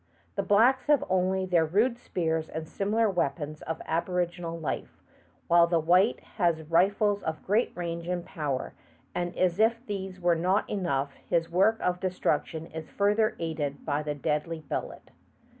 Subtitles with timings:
[0.33, 4.99] The blacks have only their rude spears and similar weapons of aboriginal life,
[5.47, 8.73] while the white has rifles of great range and power,
[9.13, 13.85] and as if these were not enough, his work of destruc tion is further aided
[13.85, 15.11] by the deadly bullet.